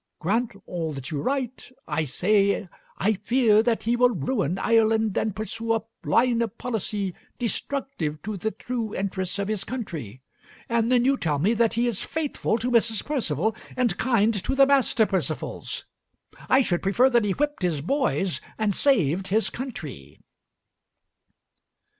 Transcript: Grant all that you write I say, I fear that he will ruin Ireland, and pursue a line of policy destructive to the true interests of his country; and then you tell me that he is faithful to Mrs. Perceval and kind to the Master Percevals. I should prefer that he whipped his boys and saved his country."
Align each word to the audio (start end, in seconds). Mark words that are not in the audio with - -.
Grant 0.17 0.53
all 0.65 0.93
that 0.93 1.11
you 1.11 1.21
write 1.21 1.71
I 1.87 2.05
say, 2.05 2.67
I 2.97 3.13
fear 3.13 3.61
that 3.61 3.83
he 3.83 3.95
will 3.95 4.09
ruin 4.09 4.57
Ireland, 4.57 5.15
and 5.15 5.35
pursue 5.35 5.75
a 5.75 5.83
line 6.03 6.41
of 6.41 6.57
policy 6.57 7.13
destructive 7.37 8.19
to 8.23 8.35
the 8.35 8.49
true 8.49 8.95
interests 8.95 9.37
of 9.37 9.47
his 9.47 9.63
country; 9.63 10.23
and 10.67 10.91
then 10.91 11.05
you 11.05 11.17
tell 11.17 11.37
me 11.37 11.53
that 11.53 11.73
he 11.75 11.85
is 11.85 12.01
faithful 12.01 12.57
to 12.57 12.71
Mrs. 12.71 13.05
Perceval 13.05 13.55
and 13.77 13.99
kind 13.99 14.33
to 14.43 14.55
the 14.55 14.65
Master 14.65 15.05
Percevals. 15.05 15.85
I 16.49 16.63
should 16.63 16.81
prefer 16.81 17.07
that 17.11 17.23
he 17.23 17.33
whipped 17.33 17.61
his 17.61 17.81
boys 17.81 18.41
and 18.57 18.73
saved 18.73 19.27
his 19.27 19.51
country." 19.51 20.19